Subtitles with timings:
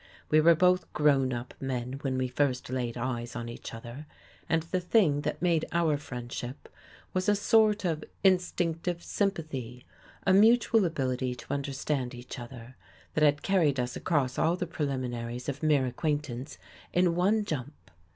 [0.31, 4.07] We were both grown up men when we first laid eyes on each other
[4.49, 6.67] and the thing that made our friendship
[7.13, 9.85] was a sort of instinctive sympathy—
[10.25, 12.77] a mutual ability to understand each other—
[13.13, 16.57] that had carried us across all the preliminaries of mere ac quaintance
[16.91, 17.91] in one jump.